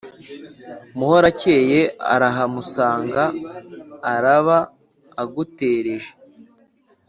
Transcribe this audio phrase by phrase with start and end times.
[0.95, 1.79] muhorakeye
[2.13, 3.23] urahamusanga
[4.13, 4.57] araba
[5.21, 6.11] agutereje